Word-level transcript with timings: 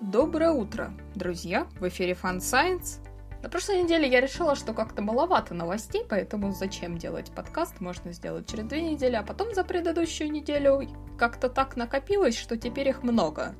Доброе 0.00 0.52
утро, 0.52 0.92
друзья! 1.16 1.66
В 1.80 1.88
эфире 1.88 2.12
Fun 2.12 2.36
Science. 2.36 3.04
На 3.42 3.48
прошлой 3.48 3.82
неделе 3.82 4.08
я 4.08 4.20
решила, 4.20 4.54
что 4.54 4.72
как-то 4.72 5.02
маловато 5.02 5.54
новостей, 5.54 6.04
поэтому 6.08 6.52
зачем 6.52 6.96
делать 6.96 7.32
подкаст, 7.32 7.80
можно 7.80 8.12
сделать 8.12 8.48
через 8.48 8.66
две 8.66 8.80
недели, 8.80 9.16
а 9.16 9.24
потом 9.24 9.52
за 9.52 9.64
предыдущую 9.64 10.30
неделю 10.30 10.88
как-то 11.18 11.48
так 11.48 11.76
накопилось, 11.76 12.38
что 12.38 12.56
теперь 12.56 12.88
их 12.88 13.02
много. 13.02 13.56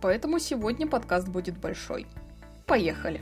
Поэтому 0.00 0.38
сегодня 0.38 0.86
подкаст 0.86 1.26
будет 1.26 1.58
большой. 1.58 2.06
Поехали! 2.66 3.20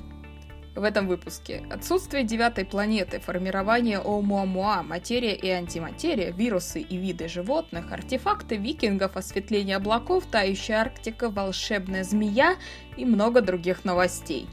В 0.79 0.85
этом 0.85 1.09
выпуске 1.09 1.65
отсутствие 1.71 2.23
девятой 2.23 2.65
планеты, 2.65 3.19
формирование 3.19 3.99
Оумуамуа, 3.99 4.85
материя 4.85 5.35
и 5.35 5.49
антиматерия, 5.49 6.31
вирусы 6.31 6.81
и 6.81 6.97
виды 6.97 7.27
животных, 7.27 7.91
артефакты 7.91 8.55
викингов, 8.55 9.17
осветление 9.17 9.75
облаков, 9.75 10.27
тающая 10.31 10.77
Арктика, 10.77 11.31
волшебная 11.31 12.05
змея 12.05 12.55
и 12.97 13.05
много 13.05 13.41
других 13.41 13.85
новостей. 13.85 14.47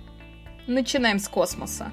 Начинаем 0.66 1.20
с 1.20 1.28
космоса. 1.30 1.92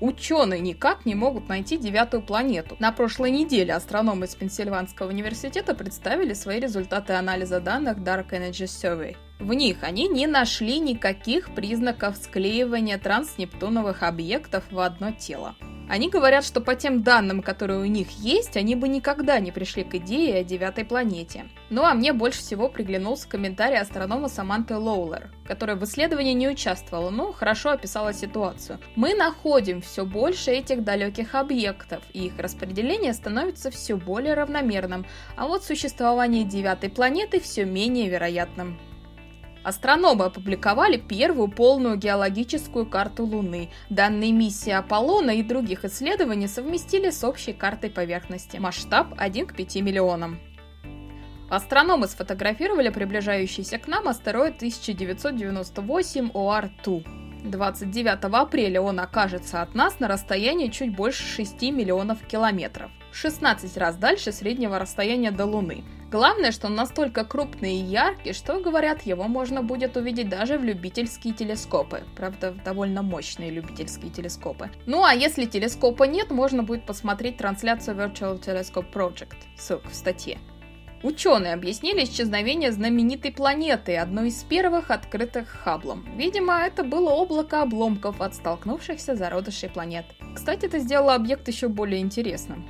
Ученые 0.00 0.58
никак 0.58 1.06
не 1.06 1.14
могут 1.14 1.48
найти 1.48 1.76
девятую 1.76 2.24
планету. 2.24 2.74
На 2.80 2.90
прошлой 2.90 3.30
неделе 3.30 3.74
астрономы 3.74 4.26
из 4.26 4.34
Пенсильванского 4.34 5.06
университета 5.06 5.76
представили 5.76 6.34
свои 6.34 6.58
результаты 6.58 7.12
анализа 7.12 7.60
данных 7.60 7.98
Dark 7.98 8.30
Energy 8.30 8.64
Survey. 8.64 9.16
В 9.38 9.52
них 9.52 9.78
они 9.82 10.08
не 10.08 10.26
нашли 10.26 10.80
никаких 10.80 11.54
признаков 11.54 12.16
склеивания 12.16 12.98
транснептуновых 12.98 14.02
объектов 14.02 14.64
в 14.70 14.80
одно 14.80 15.12
тело. 15.12 15.54
Они 15.88 16.10
говорят, 16.10 16.44
что 16.44 16.60
по 16.60 16.74
тем 16.74 17.02
данным, 17.02 17.42
которые 17.42 17.80
у 17.80 17.84
них 17.84 18.10
есть, 18.18 18.58
они 18.58 18.74
бы 18.74 18.88
никогда 18.88 19.38
не 19.38 19.52
пришли 19.52 19.84
к 19.84 19.94
идее 19.94 20.40
о 20.40 20.44
девятой 20.44 20.84
планете. 20.84 21.48
Ну 21.70 21.82
а 21.82 21.94
мне 21.94 22.12
больше 22.12 22.40
всего 22.40 22.68
приглянулся 22.68 23.26
комментарий 23.26 23.78
астронома 23.78 24.28
Саманты 24.28 24.76
Лоулер, 24.76 25.30
которая 25.46 25.76
в 25.76 25.84
исследовании 25.84 26.34
не 26.34 26.48
участвовала, 26.48 27.08
но 27.08 27.32
хорошо 27.32 27.70
описала 27.70 28.12
ситуацию. 28.12 28.80
Мы 28.96 29.14
находим 29.14 29.80
все 29.80 30.04
больше 30.04 30.50
этих 30.50 30.84
далеких 30.84 31.34
объектов, 31.34 32.02
и 32.12 32.26
их 32.26 32.38
распределение 32.38 33.14
становится 33.14 33.70
все 33.70 33.96
более 33.96 34.34
равномерным, 34.34 35.06
а 35.36 35.46
вот 35.46 35.64
существование 35.64 36.44
девятой 36.44 36.90
планеты 36.90 37.40
все 37.40 37.64
менее 37.64 38.10
вероятным. 38.10 38.78
Астрономы 39.64 40.24
опубликовали 40.24 40.96
первую 40.96 41.48
полную 41.48 41.96
геологическую 41.96 42.86
карту 42.86 43.24
Луны. 43.24 43.70
Данные 43.90 44.32
миссии 44.32 44.70
Аполлона 44.72 45.32
и 45.32 45.42
других 45.42 45.84
исследований 45.84 46.48
совместили 46.48 47.10
с 47.10 47.24
общей 47.24 47.52
картой 47.52 47.90
поверхности. 47.90 48.56
Масштаб 48.58 49.14
1 49.16 49.46
к 49.46 49.56
5 49.56 49.76
миллионам. 49.76 50.38
Астрономы 51.50 52.08
сфотографировали 52.08 52.90
приближающийся 52.90 53.78
к 53.78 53.88
нам 53.88 54.06
астероид 54.06 54.56
1998 54.56 56.30
OR-2. 56.30 57.17
29 57.44 58.24
апреля 58.24 58.80
он 58.80 59.00
окажется 59.00 59.62
от 59.62 59.74
нас 59.74 60.00
на 60.00 60.08
расстоянии 60.08 60.68
чуть 60.68 60.94
больше 60.94 61.24
6 61.24 61.62
миллионов 61.62 62.22
километров. 62.26 62.90
16 63.12 63.76
раз 63.76 63.96
дальше 63.96 64.32
среднего 64.32 64.78
расстояния 64.78 65.30
до 65.30 65.46
Луны. 65.46 65.84
Главное, 66.10 66.52
что 66.52 66.68
он 66.68 66.74
настолько 66.74 67.24
крупный 67.24 67.74
и 67.74 67.84
яркий, 67.84 68.32
что, 68.32 68.60
говорят, 68.60 69.02
его 69.02 69.24
можно 69.24 69.62
будет 69.62 69.96
увидеть 69.96 70.30
даже 70.30 70.56
в 70.56 70.64
любительские 70.64 71.34
телескопы. 71.34 72.02
Правда, 72.16 72.54
довольно 72.64 73.02
мощные 73.02 73.50
любительские 73.50 74.10
телескопы. 74.10 74.70
Ну 74.86 75.04
а 75.04 75.12
если 75.12 75.44
телескопа 75.44 76.04
нет, 76.04 76.30
можно 76.30 76.62
будет 76.62 76.86
посмотреть 76.86 77.36
трансляцию 77.36 77.96
Virtual 77.96 78.40
Telescope 78.40 78.90
Project. 78.90 79.36
Ссылка 79.56 79.88
в 79.90 79.94
статье. 79.94 80.38
Ученые 81.04 81.54
объяснили 81.54 82.02
исчезновение 82.02 82.72
знаменитой 82.72 83.30
планеты, 83.30 83.96
одной 83.96 84.28
из 84.28 84.42
первых 84.42 84.90
открытых 84.90 85.48
Хабблом. 85.48 86.04
Видимо, 86.16 86.58
это 86.58 86.82
было 86.82 87.10
облако 87.10 87.62
обломков 87.62 88.20
от 88.20 88.34
столкнувшихся 88.34 89.14
зародышей 89.14 89.68
планет. 89.68 90.06
Кстати, 90.34 90.66
это 90.66 90.80
сделало 90.80 91.14
объект 91.14 91.46
еще 91.46 91.68
более 91.68 92.00
интересным. 92.00 92.68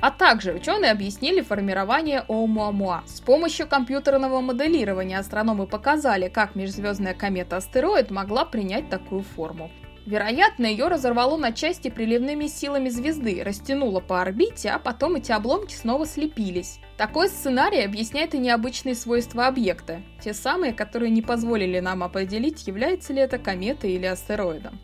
А 0.00 0.10
также 0.10 0.52
ученые 0.52 0.90
объяснили 0.90 1.40
формирование 1.40 2.24
Оумуамуа. 2.26 3.04
С 3.06 3.20
помощью 3.20 3.68
компьютерного 3.68 4.40
моделирования 4.40 5.18
астрономы 5.18 5.68
показали, 5.68 6.28
как 6.28 6.56
межзвездная 6.56 7.14
комета-астероид 7.14 8.10
могла 8.10 8.44
принять 8.44 8.90
такую 8.90 9.22
форму. 9.22 9.70
Вероятно, 10.06 10.66
ее 10.66 10.88
разорвало 10.88 11.38
на 11.38 11.52
части 11.52 11.88
приливными 11.88 12.46
силами 12.46 12.90
звезды, 12.90 13.42
растянуло 13.42 14.00
по 14.00 14.20
орбите, 14.20 14.68
а 14.70 14.78
потом 14.78 15.14
эти 15.14 15.32
обломки 15.32 15.74
снова 15.74 16.06
слепились. 16.06 16.78
Такой 16.98 17.28
сценарий 17.28 17.82
объясняет 17.82 18.34
и 18.34 18.38
необычные 18.38 18.94
свойства 18.94 19.46
объекта, 19.46 20.02
те 20.22 20.34
самые, 20.34 20.74
которые 20.74 21.10
не 21.10 21.22
позволили 21.22 21.80
нам 21.80 22.02
определить, 22.02 22.66
является 22.66 23.14
ли 23.14 23.20
это 23.20 23.38
кометой 23.38 23.92
или 23.92 24.04
астероидом. 24.04 24.78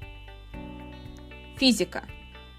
Физика. 1.59 2.05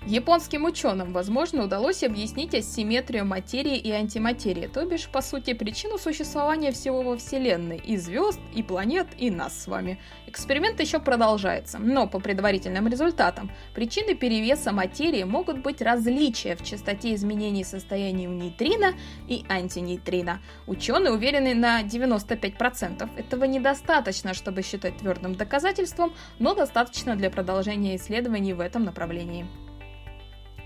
Японским 0.08 0.66
ученым, 0.66 1.14
возможно, 1.14 1.64
удалось 1.64 2.04
объяснить 2.04 2.56
асимметрию 2.56 3.24
материи 3.24 3.78
и 3.78 3.92
антиматерии, 3.92 4.66
то 4.66 4.84
бишь, 4.84 5.08
по 5.08 5.22
сути, 5.22 5.54
причину 5.54 6.00
существования 6.00 6.72
всего 6.72 7.04
во 7.04 7.18
Вселенной, 7.18 7.78
и 7.78 7.98
звезд, 7.98 8.40
и 8.56 8.64
планет, 8.64 9.06
и 9.20 9.30
нас 9.30 9.62
с 9.62 9.68
вами. 9.68 10.00
Эксперимент 10.26 10.80
еще 10.80 11.00
продолжается, 11.00 11.78
но 11.78 12.08
по 12.08 12.20
предварительным 12.20 12.88
результатам, 12.88 13.52
причиной 13.76 14.16
перевеса 14.16 14.72
материи 14.72 15.22
могут 15.22 15.60
быть 15.60 15.84
различия 15.84 16.56
в 16.56 16.64
частоте 16.64 17.14
изменений 17.14 17.64
состояния 17.64 18.26
нейтрино 18.26 18.96
и 19.28 19.46
антинейтрино. 19.50 20.42
Ученые 20.66 21.14
уверены 21.14 21.54
на 21.54 21.84
95%. 21.84 23.08
Этого 23.18 23.44
недостаточно, 23.44 24.34
чтобы 24.34 24.64
считать 24.64 24.98
твердым 24.98 25.36
доказательством, 25.36 26.12
но 26.40 26.56
достаточно 26.56 27.16
для 27.16 27.30
продолжения 27.30 27.96
исследований 27.98 28.54
в 28.54 28.62
этом 28.62 28.84
направлении. 28.84 29.46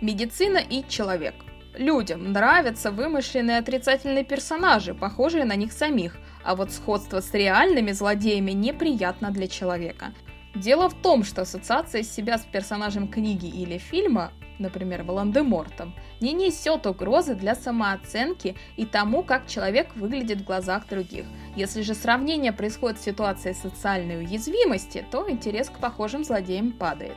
Медицина 0.01 0.57
и 0.57 0.83
человек. 0.87 1.35
Людям 1.77 2.31
нравятся 2.31 2.91
вымышленные 2.91 3.57
отрицательные 3.57 4.23
персонажи, 4.23 4.93
похожие 4.93 5.45
на 5.45 5.55
них 5.55 5.71
самих, 5.71 6.17
а 6.43 6.55
вот 6.55 6.71
сходство 6.71 7.21
с 7.21 7.33
реальными 7.33 7.91
злодеями 7.91 8.51
неприятно 8.51 9.31
для 9.31 9.47
человека. 9.47 10.13
Дело 10.53 10.89
в 10.89 10.93
том, 10.93 11.23
что 11.23 11.41
ассоциация 11.41 12.03
себя 12.03 12.37
с 12.37 12.43
персонажем 12.43 13.09
книги 13.09 13.47
или 13.47 13.77
фильма, 13.77 14.31
например, 14.57 15.03
Волан-де-Мортом, 15.03 15.93
не 16.21 16.31
несет 16.31 16.85
угрозы 16.87 17.35
для 17.35 17.55
самооценки 17.55 18.55
и 18.77 18.85
тому, 18.85 19.23
как 19.23 19.47
человек 19.47 19.95
выглядит 19.95 20.41
в 20.41 20.45
глазах 20.45 20.87
других. 20.87 21.25
Если 21.57 21.81
же 21.81 21.93
сравнение 21.93 22.53
происходит 22.53 22.99
в 22.99 23.03
ситуации 23.03 23.51
социальной 23.51 24.19
уязвимости, 24.19 25.05
то 25.11 25.29
интерес 25.29 25.69
к 25.69 25.79
похожим 25.79 26.23
злодеям 26.23 26.71
падает. 26.71 27.15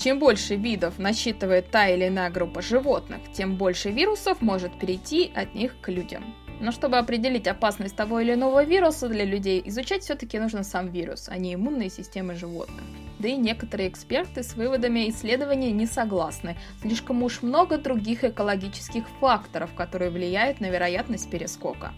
Чем 0.00 0.18
больше 0.18 0.56
видов 0.56 0.98
насчитывает 0.98 1.70
та 1.70 1.88
или 1.88 2.08
иная 2.08 2.30
группа 2.30 2.62
животных, 2.62 3.20
тем 3.34 3.56
больше 3.56 3.90
вирусов 3.90 4.40
может 4.40 4.78
перейти 4.78 5.30
от 5.34 5.54
них 5.54 5.78
к 5.82 5.90
людям. 5.90 6.34
Но 6.58 6.72
чтобы 6.72 6.96
определить 6.96 7.46
опасность 7.46 7.96
того 7.96 8.20
или 8.20 8.32
иного 8.32 8.64
вируса 8.64 9.08
для 9.10 9.26
людей, 9.26 9.62
изучать 9.66 10.02
все-таки 10.02 10.38
нужно 10.38 10.62
сам 10.62 10.88
вирус, 10.88 11.28
а 11.28 11.36
не 11.36 11.52
иммунные 11.52 11.90
системы 11.90 12.34
животных. 12.34 12.82
Да 13.18 13.28
и 13.28 13.36
некоторые 13.36 13.90
эксперты 13.90 14.42
с 14.42 14.54
выводами 14.54 15.10
исследования 15.10 15.70
не 15.70 15.84
согласны. 15.84 16.56
Слишком 16.80 17.22
уж 17.22 17.42
много 17.42 17.76
других 17.76 18.24
экологических 18.24 19.04
факторов, 19.20 19.74
которые 19.74 20.10
влияют 20.10 20.60
на 20.60 20.70
вероятность 20.70 21.30
перескока. 21.30 21.92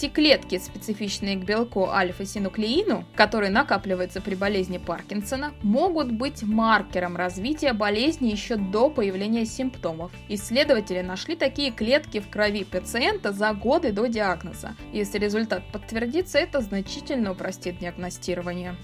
Те 0.00 0.08
клетки, 0.08 0.56
специфичные 0.56 1.36
к 1.36 1.44
белку 1.44 1.90
альфа-синуклеину, 1.90 3.04
который 3.14 3.50
накапливается 3.50 4.22
при 4.22 4.34
болезни 4.34 4.78
Паркинсона, 4.78 5.52
могут 5.62 6.10
быть 6.10 6.42
маркером 6.42 7.18
развития 7.18 7.74
болезни 7.74 8.30
еще 8.30 8.56
до 8.56 8.88
появления 8.88 9.44
симптомов. 9.44 10.10
Исследователи 10.30 11.02
нашли 11.02 11.36
такие 11.36 11.70
клетки 11.70 12.20
в 12.20 12.30
крови 12.30 12.64
пациента 12.64 13.30
за 13.32 13.52
годы 13.52 13.92
до 13.92 14.06
диагноза. 14.06 14.74
Если 14.94 15.18
результат 15.18 15.64
подтвердится, 15.70 16.38
это 16.38 16.62
значительно 16.62 17.32
упростит 17.32 17.78
диагностирование. 17.78 18.76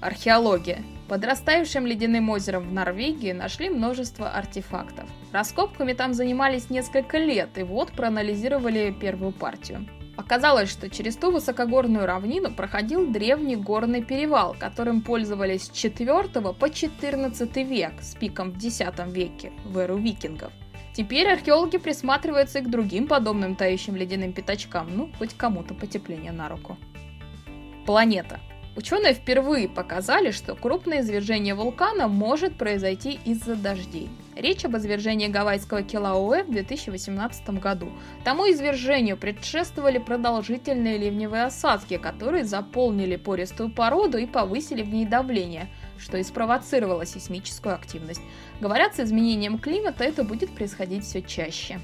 Археология. 0.00 0.82
Под 1.08 1.24
растаявшим 1.24 1.86
ледяным 1.86 2.28
озером 2.28 2.68
в 2.68 2.72
Норвегии 2.72 3.32
нашли 3.32 3.70
множество 3.70 4.28
артефактов. 4.28 5.08
Раскопками 5.32 5.94
там 5.94 6.12
занимались 6.12 6.68
несколько 6.68 7.16
лет, 7.16 7.56
и 7.56 7.62
вот 7.62 7.92
проанализировали 7.92 8.94
первую 8.98 9.32
партию. 9.32 9.88
Оказалось, 10.16 10.70
что 10.70 10.90
через 10.90 11.16
ту 11.16 11.30
высокогорную 11.30 12.04
равнину 12.06 12.50
проходил 12.50 13.06
древний 13.06 13.56
горный 13.56 14.02
перевал, 14.02 14.54
которым 14.58 15.00
пользовались 15.00 15.64
с 15.64 15.70
4 15.70 16.28
по 16.58 16.68
14 16.68 17.56
век, 17.56 17.92
с 18.00 18.14
пиком 18.14 18.50
в 18.50 18.62
X 18.62 18.80
веке, 19.06 19.52
в 19.64 19.78
эру 19.78 19.96
викингов. 19.96 20.52
Теперь 20.94 21.28
археологи 21.28 21.78
присматриваются 21.78 22.58
и 22.58 22.62
к 22.62 22.70
другим 22.70 23.06
подобным 23.06 23.56
тающим 23.56 23.96
ледяным 23.96 24.32
пятачкам, 24.32 24.88
ну, 24.94 25.10
хоть 25.18 25.34
кому-то 25.34 25.74
потепление 25.74 26.32
на 26.32 26.48
руку. 26.48 26.76
Планета. 27.84 28.40
Ученые 28.76 29.14
впервые 29.14 29.70
показали, 29.70 30.30
что 30.30 30.54
крупное 30.54 31.00
извержение 31.00 31.54
вулкана 31.54 32.08
может 32.08 32.58
произойти 32.58 33.18
из-за 33.24 33.56
дождей. 33.56 34.10
Речь 34.36 34.66
об 34.66 34.76
извержении 34.76 35.28
гавайского 35.28 35.82
Килауэ 35.82 36.44
в 36.44 36.50
2018 36.50 37.48
году. 37.58 37.88
Тому 38.22 38.50
извержению 38.50 39.16
предшествовали 39.16 39.96
продолжительные 39.96 40.98
ливневые 40.98 41.44
осадки, 41.44 41.96
которые 41.96 42.44
заполнили 42.44 43.16
пористую 43.16 43.70
породу 43.70 44.18
и 44.18 44.26
повысили 44.26 44.82
в 44.82 44.90
ней 44.90 45.06
давление, 45.06 45.68
что 45.96 46.18
и 46.18 46.22
спровоцировало 46.22 47.06
сейсмическую 47.06 47.74
активность. 47.74 48.20
Говорят, 48.60 48.94
с 48.94 49.00
изменением 49.00 49.58
климата 49.58 50.04
это 50.04 50.22
будет 50.22 50.50
происходить 50.50 51.04
все 51.04 51.22
чаще. 51.22 51.80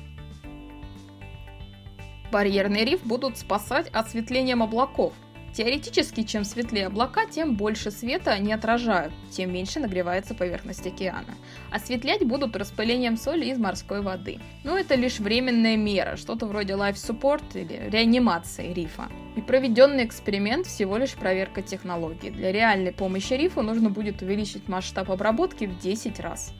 Барьерный 2.30 2.84
риф 2.84 3.02
будут 3.02 3.38
спасать 3.38 3.88
осветлением 3.94 4.62
облаков. 4.62 5.14
Теоретически, 5.54 6.22
чем 6.22 6.44
светлее 6.44 6.86
облака, 6.86 7.26
тем 7.26 7.56
больше 7.56 7.90
света 7.90 8.32
они 8.32 8.54
отражают, 8.54 9.12
тем 9.30 9.52
меньше 9.52 9.80
нагревается 9.80 10.34
поверхность 10.34 10.86
океана. 10.86 11.34
Осветлять 11.70 12.24
будут 12.26 12.56
распылением 12.56 13.18
соли 13.18 13.46
из 13.46 13.58
морской 13.58 14.00
воды. 14.00 14.40
Но 14.64 14.78
это 14.78 14.94
лишь 14.94 15.18
временная 15.18 15.76
мера, 15.76 16.16
что-то 16.16 16.46
вроде 16.46 16.72
life 16.72 16.94
support 16.94 17.42
или 17.54 17.90
реанимации 17.90 18.72
рифа. 18.72 19.08
И 19.36 19.42
проведенный 19.42 20.06
эксперимент 20.06 20.66
всего 20.66 20.96
лишь 20.96 21.12
проверка 21.12 21.60
технологии. 21.60 22.30
Для 22.30 22.50
реальной 22.50 22.92
помощи 22.92 23.34
рифу 23.34 23.60
нужно 23.60 23.90
будет 23.90 24.22
увеличить 24.22 24.68
масштаб 24.68 25.10
обработки 25.10 25.66
в 25.66 25.78
10 25.80 26.18
раз. 26.20 26.54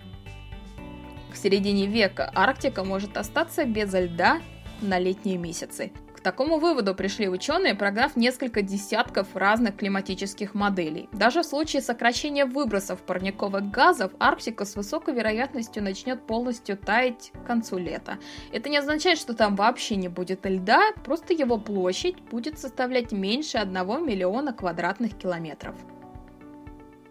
К 1.32 1.36
середине 1.36 1.86
века 1.86 2.30
Арктика 2.34 2.84
может 2.84 3.16
остаться 3.16 3.64
без 3.64 3.94
льда 3.94 4.42
на 4.82 4.98
летние 4.98 5.38
месяцы. 5.38 5.92
Такому 6.22 6.58
выводу 6.58 6.94
пришли 6.94 7.28
ученые, 7.28 7.74
прогнав 7.74 8.14
несколько 8.14 8.62
десятков 8.62 9.34
разных 9.34 9.76
климатических 9.76 10.54
моделей. 10.54 11.08
Даже 11.12 11.42
в 11.42 11.46
случае 11.46 11.82
сокращения 11.82 12.44
выбросов 12.44 13.00
парниковых 13.02 13.70
газов 13.70 14.12
Арктика 14.20 14.64
с 14.64 14.76
высокой 14.76 15.14
вероятностью 15.14 15.82
начнет 15.82 16.24
полностью 16.26 16.76
таять 16.76 17.32
к 17.32 17.46
концу 17.46 17.78
лета. 17.78 18.18
Это 18.52 18.68
не 18.68 18.76
означает, 18.76 19.18
что 19.18 19.34
там 19.34 19.56
вообще 19.56 19.96
не 19.96 20.08
будет 20.08 20.46
льда, 20.46 20.92
просто 21.04 21.34
его 21.34 21.58
площадь 21.58 22.20
будет 22.20 22.58
составлять 22.58 23.10
меньше 23.10 23.58
1 23.58 23.74
миллиона 24.06 24.52
квадратных 24.52 25.18
километров. 25.18 25.74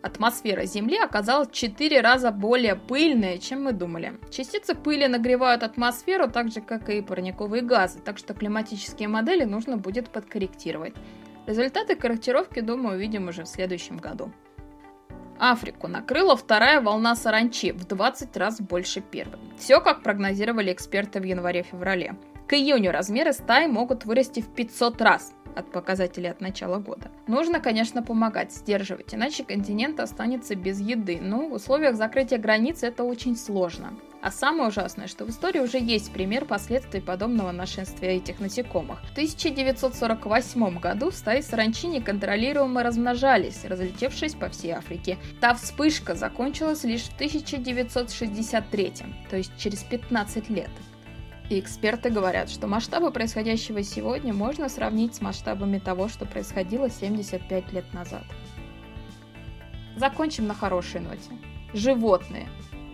Атмосфера 0.02 0.66
Земли 0.66 0.98
оказалась 0.98 1.50
в 1.50 1.54
4 1.54 2.02
раза 2.02 2.32
более 2.32 2.76
пыльная, 2.76 3.38
чем 3.38 3.64
мы 3.64 3.72
думали. 3.72 4.14
Частицы 4.32 4.74
пыли 4.74 5.08
нагревают 5.08 5.64
атмосферу 5.64 6.30
так 6.30 6.52
же, 6.52 6.62
как 6.62 6.90
и 6.90 7.02
парниковые 7.02 7.62
газы, 7.62 8.00
так 8.00 8.18
что 8.18 8.34
климатические 8.34 9.08
модели 9.08 9.44
нужно 9.44 9.78
будет 9.78 10.10
подкорректировать. 10.10 10.96
Результаты 11.46 11.96
корректировки, 11.96 12.62
думаю, 12.62 12.96
увидим 12.96 13.28
уже 13.28 13.44
в 13.44 13.48
следующем 13.48 13.98
году. 13.98 14.32
Африку 15.40 15.88
накрыла 15.88 16.36
вторая 16.36 16.82
волна 16.82 17.16
саранчи 17.16 17.72
в 17.72 17.88
20 17.88 18.38
раз 18.38 18.62
больше 18.62 19.02
первой. 19.02 19.40
Все, 19.58 19.82
как 19.82 20.04
прогнозировали 20.04 20.72
эксперты 20.72 21.20
в 21.20 21.24
январе-феврале. 21.24 22.16
К 22.48 22.54
июню 22.54 22.92
размеры 22.92 23.34
стаи 23.34 23.66
могут 23.66 24.06
вырасти 24.06 24.42
в 24.42 24.50
500 24.54 25.02
раз, 25.02 25.34
от 25.56 25.72
показателей 25.72 26.30
от 26.30 26.42
начала 26.42 26.80
года. 26.80 27.12
Нужно, 27.28 27.60
конечно, 27.60 28.04
помогать, 28.04 28.52
сдерживать, 28.52 29.14
иначе 29.14 29.44
континент 29.44 30.00
останется 30.00 30.56
без 30.56 30.80
еды, 30.80 31.20
но 31.22 31.48
в 31.48 31.54
условиях 31.54 31.96
закрытия 31.96 32.38
границ 32.38 32.84
это 32.84 33.04
очень 33.04 33.36
сложно. 33.36 33.94
А 34.22 34.30
самое 34.30 34.70
ужасное, 34.70 35.08
что 35.08 35.26
в 35.26 35.30
истории 35.32 35.60
уже 35.60 35.80
есть 35.80 36.14
пример 36.14 36.46
последствий 36.46 37.02
подобного 37.02 37.52
нашествия 37.52 38.12
этих 38.12 38.40
насекомых. 38.40 39.02
В 39.10 39.12
1948 39.14 40.80
году 40.80 41.10
стаи 41.10 41.42
саранчи 41.42 41.88
неконтролируемо 41.88 42.84
размножались, 42.84 43.66
разлетевшись 43.66 44.36
по 44.36 44.50
всей 44.50 44.74
Африке. 44.74 45.18
Та 45.40 45.56
вспышка 45.56 46.14
закончилась 46.14 46.84
лишь 46.84 47.04
в 47.04 47.16
1963, 47.16 48.94
то 49.30 49.38
есть 49.38 49.52
через 49.58 49.82
15 49.84 50.50
лет. 50.50 50.70
И 51.52 51.60
эксперты 51.60 52.10
говорят, 52.10 52.50
что 52.50 52.66
масштабы 52.68 53.12
происходящего 53.12 53.84
сегодня 53.84 54.34
можно 54.34 54.70
сравнить 54.70 55.16
с 55.16 55.20
масштабами 55.20 55.80
того, 55.80 56.08
что 56.08 56.26
происходило 56.26 56.90
75 56.90 57.74
лет 57.74 57.94
назад. 57.94 58.24
Закончим 59.98 60.48
на 60.48 60.54
хорошей 60.54 61.02
ноте. 61.02 61.30
Животные. 61.74 62.48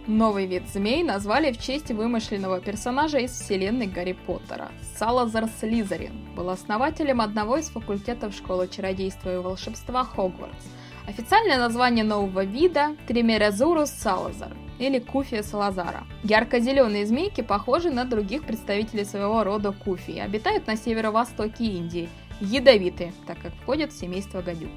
Новый 0.08 0.48
вид 0.48 0.68
змей 0.70 1.04
назвали 1.04 1.52
в 1.52 1.62
честь 1.62 1.92
вымышленного 1.92 2.60
персонажа 2.60 3.20
из 3.20 3.30
вселенной 3.30 3.86
Гарри 3.86 4.18
Поттера. 4.26 4.72
Салазар 4.96 5.48
Слизерин 5.60 6.34
был 6.36 6.50
основателем 6.50 7.22
одного 7.22 7.58
из 7.58 7.70
факультетов 7.70 8.34
школы 8.34 8.68
чародейства 8.68 9.36
и 9.36 9.38
волшебства 9.38 10.04
Хогвартс. 10.04 10.66
Официальное 11.06 11.60
название 11.60 12.04
нового 12.04 12.44
вида– 12.44 12.96
Тримеразурус 13.08 13.92
салазар 13.92 14.52
или 14.80 15.00
Куфия 15.00 15.44
салазара. 15.44 16.06
Ярко-зеленые 16.24 17.06
змейки 17.06 17.42
похожи 17.42 17.90
на 17.90 18.06
других 18.06 18.44
представителей 18.44 19.06
своего 19.06 19.44
рода 19.44 19.72
куфии, 19.72 20.20
обитают 20.20 20.68
на 20.68 20.76
северо-востоке 20.76 21.66
Индии, 21.66 22.10
ядовиты, 22.40 23.14
так 23.26 23.40
как 23.42 23.54
входят 23.56 23.92
в 23.92 24.00
семейство 24.00 24.42
гадюк. 24.42 24.72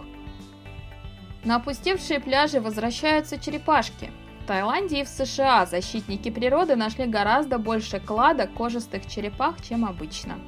На 1.45 1.57
опустевшие 1.57 2.21
пляжи 2.21 2.61
возвращаются 2.61 3.39
черепашки. 3.39 4.11
В 4.43 4.47
Таиланде 4.47 5.01
и 5.01 5.05
в 5.05 5.09
США 5.09 5.65
защитники 5.65 6.31
природы 6.31 6.77
нашли 6.77 7.07
гораздо 7.07 7.59
больше 7.59 8.01
клада 8.01 8.47
кожистых 8.47 9.07
черепах, 9.07 9.57
чем 9.67 9.85
обычно. 9.85 10.39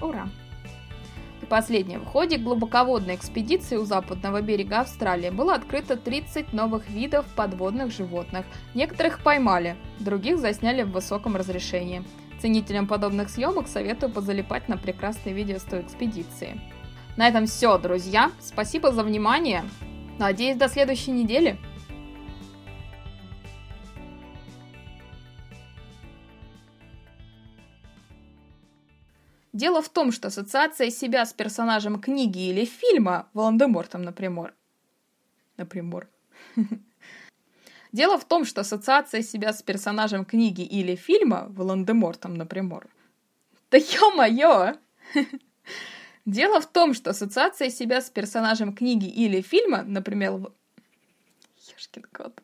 Ура! 0.00 0.28
И 1.46 1.48
последнее. 1.48 1.98
В 1.98 2.06
ходе 2.06 2.38
глубоководной 2.38 3.14
экспедиции 3.14 3.76
у 3.76 3.84
западного 3.84 4.40
берега 4.40 4.80
Австралии 4.80 5.30
было 5.30 5.54
открыто 5.54 5.96
30 5.96 6.52
новых 6.52 6.88
видов 6.90 7.24
подводных 7.36 7.92
животных. 7.92 8.44
Некоторых 8.74 9.20
поймали, 9.20 9.76
других 10.00 10.38
засняли 10.38 10.82
в 10.82 10.90
высоком 10.90 11.36
разрешении. 11.36 12.02
Ценителям 12.40 12.86
подобных 12.86 13.30
съемок 13.30 13.68
советую 13.68 14.12
позалипать 14.12 14.68
на 14.68 14.76
прекрасные 14.76 15.34
видео 15.34 15.58
с 15.58 15.62
той 15.62 15.82
экспедиции. 15.82 16.60
На 17.16 17.28
этом 17.28 17.46
все, 17.46 17.78
друзья. 17.78 18.30
Спасибо 18.40 18.92
за 18.92 19.02
внимание. 19.02 19.62
Надеюсь, 20.18 20.56
до 20.56 20.68
следующей 20.68 21.12
недели. 21.12 21.58
Дело 29.56 29.80
в 29.80 29.88
том, 29.88 30.12
что 30.12 30.28
ассоциация 30.28 30.90
себя 30.90 31.24
с 31.24 31.32
персонажем 31.32 31.98
книги 31.98 32.46
или 32.46 32.66
фильма 32.66 33.26
Волан-де-Мортом, 33.32 34.02
например. 34.02 34.52
Например. 35.56 36.10
Дело 37.92 38.18
в 38.18 38.26
том, 38.26 38.44
что 38.44 38.60
ассоциация 38.60 39.22
себя 39.22 39.54
с 39.54 39.62
персонажем 39.62 40.26
книги 40.26 40.60
или 40.60 40.94
фильма 40.94 41.46
Волан-де-Мортом, 41.48 42.34
например. 42.34 42.86
Да 43.70 43.78
ё-моё! 43.78 44.74
Дело 46.26 46.60
в 46.60 46.66
том, 46.66 46.92
что 46.92 47.08
ассоциация 47.08 47.70
себя 47.70 48.02
с 48.02 48.10
персонажем 48.10 48.74
книги 48.74 49.08
или 49.08 49.40
фильма, 49.40 49.82
например... 49.84 50.52
Ёшкин 51.74 52.04
кот. 52.12 52.42